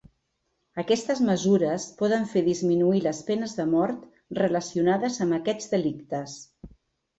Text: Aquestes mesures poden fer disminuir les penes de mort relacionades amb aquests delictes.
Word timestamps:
Aquestes 0.83 1.19
mesures 1.27 1.85
poden 1.99 2.25
fer 2.31 2.43
disminuir 2.47 3.03
les 3.09 3.21
penes 3.29 3.55
de 3.61 3.67
mort 3.75 4.09
relacionades 4.41 5.23
amb 5.29 5.39
aquests 5.43 5.73
delictes. 5.79 6.37